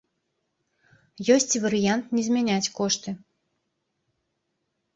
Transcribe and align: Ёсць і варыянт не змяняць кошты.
Ёсць 1.35 1.53
і 1.59 1.61
варыянт 1.67 2.03
не 2.19 2.23
змяняць 2.29 2.71
кошты. 2.81 3.09